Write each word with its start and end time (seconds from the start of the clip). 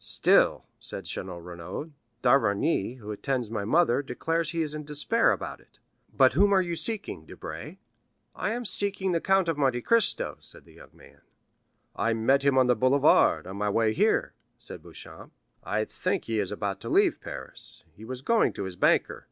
"Still," 0.00 0.64
said 0.78 1.04
Château 1.04 1.42
Renaud, 1.42 1.92
"Dr. 2.20 2.38
d'Avrigny, 2.52 2.98
who 2.98 3.10
attends 3.10 3.50
my 3.50 3.64
mother, 3.64 4.02
declares 4.02 4.50
he 4.50 4.60
is 4.60 4.74
in 4.74 4.84
despair 4.84 5.32
about 5.32 5.60
it. 5.60 5.78
But 6.14 6.34
whom 6.34 6.52
are 6.52 6.60
you 6.60 6.76
seeking, 6.76 7.24
Debray?" 7.24 7.78
"I 8.36 8.52
am 8.52 8.66
seeking 8.66 9.12
the 9.12 9.20
Count 9.22 9.48
of 9.48 9.56
Monte 9.56 9.80
Cristo" 9.80 10.36
said 10.40 10.66
the 10.66 10.74
young 10.74 10.90
man. 10.92 11.22
"I 11.96 12.12
met 12.12 12.42
him 12.42 12.58
on 12.58 12.66
the 12.66 12.76
boulevard, 12.76 13.46
on 13.46 13.56
my 13.56 13.70
way 13.70 13.94
here," 13.94 14.34
said 14.58 14.82
Beauchamp. 14.82 15.32
"I 15.64 15.86
think 15.86 16.26
he 16.26 16.38
is 16.38 16.52
about 16.52 16.82
to 16.82 16.90
leave 16.90 17.18
Paris; 17.22 17.82
he 17.96 18.04
was 18.04 18.20
going 18.20 18.52
to 18.52 18.64
his 18.64 18.76
banker." 18.76 19.26